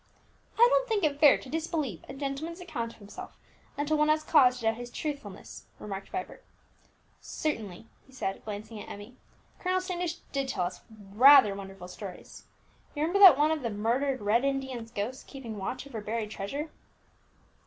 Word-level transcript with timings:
"I 0.57 0.65
don't 0.71 0.89
think 0.89 1.03
it 1.03 1.19
fair 1.19 1.37
to 1.37 1.47
disbelieve 1.47 2.03
a 2.09 2.15
gentleman's 2.15 2.59
account 2.59 2.91
of 2.93 2.97
himself 2.97 3.37
until 3.77 3.97
one 3.97 4.09
has 4.09 4.23
cause 4.23 4.55
to 4.55 4.63
doubt 4.63 4.77
his 4.77 4.89
truthfulness," 4.89 5.65
remarked 5.77 6.09
Vibert. 6.09 6.43
"Certainly," 7.19 7.85
he 8.07 8.25
added, 8.25 8.43
glancing 8.43 8.81
at 8.81 8.89
Emmie, 8.89 9.15
"Colonel 9.59 9.79
Standish 9.79 10.15
did 10.31 10.47
tell 10.47 10.65
us 10.65 10.81
rather 10.89 11.53
wonderful 11.53 11.87
stories. 11.87 12.45
You 12.95 13.03
remember 13.03 13.19
that 13.19 13.37
one 13.37 13.51
of 13.51 13.61
the 13.61 13.69
murdered 13.69 14.23
Red 14.23 14.43
Indian's 14.43 14.89
ghost 14.89 15.27
keeping 15.27 15.59
watch 15.59 15.85
over 15.85 16.01
buried 16.01 16.31
treasure?" 16.31 16.71